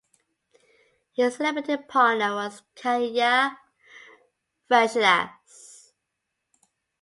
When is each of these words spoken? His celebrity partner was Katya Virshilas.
His 1.13 1.35
celebrity 1.35 1.77
partner 1.77 2.33
was 2.33 2.63
Katya 2.75 3.55
Virshilas. 4.67 5.91